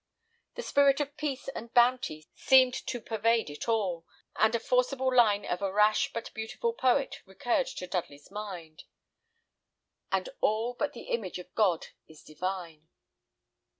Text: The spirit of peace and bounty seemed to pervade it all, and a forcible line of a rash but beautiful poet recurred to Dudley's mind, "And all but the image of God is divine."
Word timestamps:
The 0.55 0.63
spirit 0.63 0.99
of 0.99 1.15
peace 1.15 1.47
and 1.49 1.75
bounty 1.75 2.27
seemed 2.33 2.73
to 2.87 2.99
pervade 2.99 3.51
it 3.51 3.69
all, 3.69 4.03
and 4.35 4.55
a 4.55 4.59
forcible 4.59 5.15
line 5.15 5.45
of 5.45 5.61
a 5.61 5.71
rash 5.71 6.11
but 6.11 6.33
beautiful 6.33 6.73
poet 6.73 7.21
recurred 7.27 7.67
to 7.67 7.85
Dudley's 7.85 8.31
mind, 8.31 8.85
"And 10.11 10.27
all 10.39 10.73
but 10.73 10.93
the 10.93 11.03
image 11.09 11.37
of 11.37 11.53
God 11.53 11.89
is 12.07 12.23
divine." 12.23 12.89